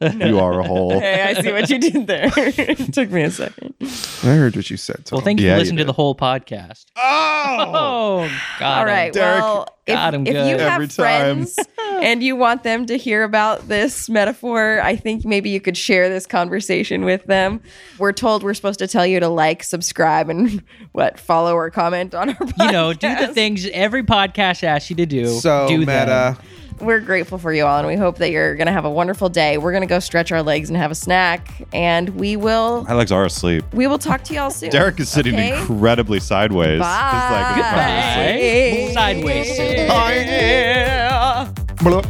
[0.20, 0.92] you are a hole.
[1.00, 2.30] Hey, I see what you did there.
[2.36, 3.74] it took me a second.
[3.80, 5.04] I heard what you said.
[5.04, 5.16] Tom.
[5.18, 6.86] well, thank you Yeah, for you listening to the whole podcast.
[6.96, 7.56] Oh!
[7.58, 8.78] Oh, God.
[8.78, 9.12] All right.
[9.12, 10.60] Derick, well, if, got him if you good.
[10.60, 11.46] have Every time.
[11.46, 11.58] friends
[12.02, 16.08] and you want them to hear about this metaphor, I think maybe you could share
[16.08, 17.60] this conversation with them.
[17.98, 22.14] We're told we're supposed to tell you to like, subscribe, and what follow or comment
[22.14, 22.66] on our podcast.
[22.66, 25.26] You know, do the things every podcast asks you to do.
[25.26, 26.36] so do meta.
[26.36, 26.46] them.
[26.80, 29.28] We're grateful for you all, and we hope that you're going to have a wonderful
[29.28, 29.58] day.
[29.58, 32.94] We're going to go stretch our legs and have a snack, and we will My
[32.94, 33.64] legs are asleep.
[33.72, 34.70] we will talk to y'all soon.
[34.70, 35.58] Derick is sitting Okay?
[35.58, 36.80] incredibly sideways.
[36.80, 38.94] just like in front of his sleep.
[38.94, 39.00] Bye.
[39.14, 39.56] Sideways.
[39.56, 39.88] sit.
[39.88, 41.52] Yeah.
[41.82, 42.02] Blah.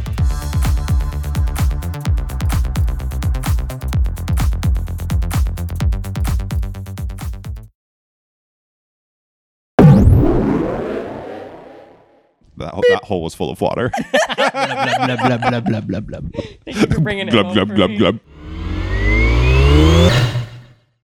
[12.59, 13.91] That, that hole was full of water.
[16.65, 17.97] Thank you for bringing it glub, home glub, for glub, me.
[17.97, 18.19] glub.